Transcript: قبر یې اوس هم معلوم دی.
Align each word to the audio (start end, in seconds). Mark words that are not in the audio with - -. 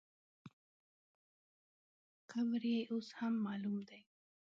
قبر 2.31 2.61
یې 2.73 2.79
اوس 2.91 3.07
هم 3.17 3.33
معلوم 3.45 3.77
دی. 3.89 4.01